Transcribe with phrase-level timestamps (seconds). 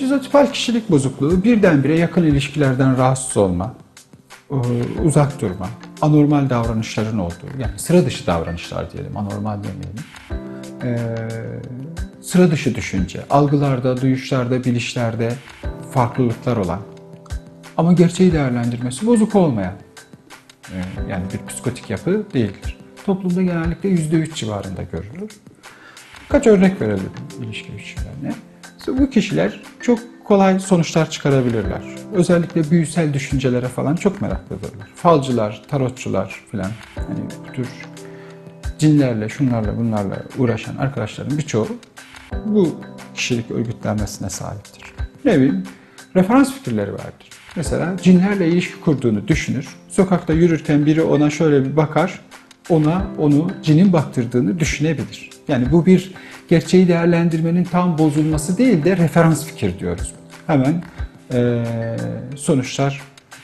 [0.00, 3.74] Şizotipal kişilik bozukluğu birdenbire yakın ilişkilerden rahatsız olma,
[4.50, 4.56] e,
[5.04, 5.68] uzak durma,
[6.00, 10.04] anormal davranışların olduğu, yani sıra dışı davranışlar diyelim, anormal demeyelim.
[10.82, 10.98] E,
[12.22, 15.32] sıra dışı düşünce, algılarda, duyuşlarda, bilişlerde
[15.92, 16.80] farklılıklar olan
[17.76, 19.74] ama gerçeği değerlendirmesi bozuk olmayan
[20.72, 20.76] e,
[21.10, 22.78] yani bir psikotik yapı değildir.
[23.06, 25.30] Toplumda genellikle %3 civarında görülür.
[26.28, 27.10] Kaç örnek verelim
[27.42, 28.34] ilişki biçimlerine.
[28.86, 31.82] Bu kişiler çok kolay sonuçlar çıkarabilirler.
[32.12, 34.88] Özellikle büyüsel düşüncelere falan çok meraklıdırlar.
[34.94, 37.68] Falcılar, tarotçular falan hani bu tür
[38.78, 41.68] cinlerle, şunlarla, bunlarla uğraşan arkadaşların birçoğu
[42.46, 42.80] bu
[43.14, 44.84] kişilik örgütlenmesine sahiptir.
[45.24, 45.62] Ne bileyim,
[46.16, 47.30] referans fikirleri vardır.
[47.56, 49.68] Mesela cinlerle ilişki kurduğunu düşünür.
[49.88, 52.20] Sokakta yürürken biri ona şöyle bir bakar,
[52.68, 55.30] ona onu cinin baktırdığını düşünebilir.
[55.50, 56.10] Yani bu bir
[56.48, 60.12] gerçeği değerlendirmenin tam bozulması değil de referans fikir diyoruz.
[60.46, 60.82] Hemen
[61.34, 61.64] eee,
[62.36, 63.00] sonuçlar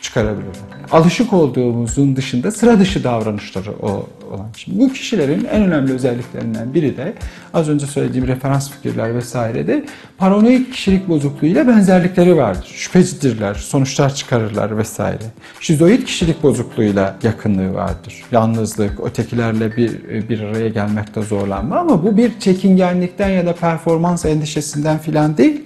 [0.07, 0.53] çıkarabilirler.
[0.93, 4.47] Alışık olduğumuzun dışında sıra dışı davranışları o- olan.
[4.57, 7.15] Şimdi bu kişilerin en önemli özelliklerinden biri de
[7.55, 9.85] az önce söylediğim referans fikirler vesaire de
[10.19, 12.73] paranoid kişilik bozukluğuyla benzerlikleri vardır.
[12.75, 15.25] Şüphecidirler, sonuçlar çıkarırlar vesaire.
[15.61, 18.15] Şizoid kişilik bozukluğuyla yakınlığı vardır.
[18.33, 19.91] Yalnızlık, ötekilerle bir,
[20.29, 25.61] bir araya gelmekte zorlanma ama bu bir çekingenlikten ya da performans endişesinden filan değil.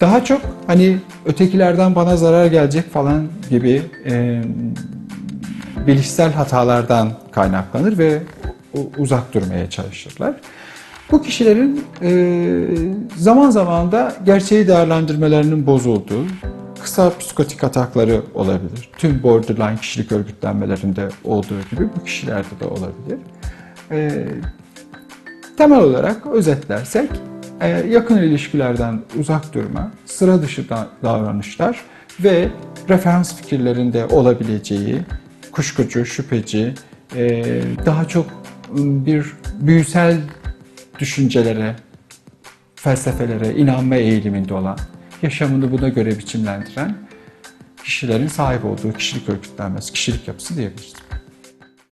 [0.00, 4.42] Daha çok hani ötekilerden bana zarar gelecek falan gibi e,
[5.86, 8.22] bilişsel hatalardan kaynaklanır ve
[8.98, 10.34] uzak durmaya çalışırlar.
[11.10, 12.12] Bu kişilerin e,
[13.16, 16.26] zaman zaman da gerçeği değerlendirmelerinin bozulduğu,
[16.82, 18.90] kısa psikotik atakları olabilir.
[18.98, 23.18] Tüm borderline kişilik örgütlenmelerinde olduğu gibi bu kişilerde de olabilir.
[23.90, 24.26] E,
[25.56, 27.10] Temel olarak özetlersek
[27.68, 31.80] yakın ilişkilerden uzak durma, sıra dışı da- davranışlar
[32.20, 32.48] ve
[32.88, 34.98] referans fikirlerinde olabileceği
[35.52, 36.74] kuşkucu, şüpheci,
[37.16, 37.44] e,
[37.86, 38.26] daha çok
[38.72, 39.26] m, bir
[39.60, 40.16] büyüsel
[40.98, 41.76] düşüncelere,
[42.74, 44.78] felsefelere inanma eğiliminde olan,
[45.22, 46.96] yaşamını buna göre biçimlendiren
[47.84, 50.94] kişilerin sahip olduğu kişilik örgütlenmesi, kişilik yapısı diyebiliriz.